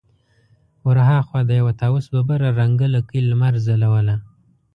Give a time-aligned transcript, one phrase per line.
[0.87, 4.15] ور هاخوا د يوه طاوس ببره رنګه لکۍ لمر ځلوله.